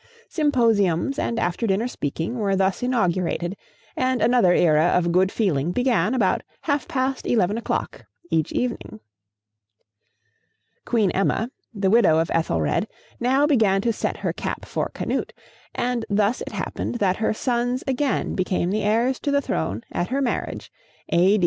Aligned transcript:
Symposiums 0.27 1.19
and 1.19 1.37
after 1.37 1.67
dinner 1.67 1.87
speaking 1.87 2.39
were 2.39 2.55
thus 2.55 2.81
inaugurated, 2.81 3.55
and 3.95 4.19
another 4.19 4.51
era 4.51 4.85
of 4.97 5.11
good 5.11 5.31
feeling 5.31 5.71
began 5.71 6.15
about 6.15 6.41
half 6.61 6.87
past 6.87 7.27
eleven 7.27 7.55
o'clock 7.55 8.05
each 8.31 8.51
evening. 8.51 8.99
[Illustration: 9.43 9.59
THE 10.85 10.85
SEA 10.85 10.85
"GOES 10.85 10.85
BACK" 10.85 10.85
ON 10.85 10.85
CANUTE.] 10.85 10.89
Queen 10.89 11.11
Emma, 11.11 11.51
the 11.81 11.89
widow 11.91 12.17
of 12.17 12.31
Ethelred, 12.33 12.87
now 13.19 13.45
began 13.45 13.81
to 13.81 13.93
set 13.93 14.17
her 14.17 14.33
cap 14.33 14.65
for 14.65 14.89
Canute, 14.91 15.33
and 15.75 16.03
thus 16.09 16.41
it 16.41 16.53
happened 16.53 16.95
that 16.95 17.17
her 17.17 17.31
sons 17.31 17.83
again 17.85 18.33
became 18.33 18.71
the 18.71 18.81
heirs 18.81 19.19
to 19.19 19.29
the 19.29 19.39
throne 19.39 19.83
at 19.91 20.07
her 20.07 20.19
marriage, 20.19 20.71
A. 21.13 21.39